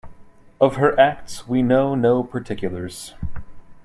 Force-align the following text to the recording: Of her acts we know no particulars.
Of 0.59 0.77
her 0.77 0.99
acts 0.99 1.47
we 1.47 1.61
know 1.61 1.93
no 1.93 2.23
particulars. 2.23 3.13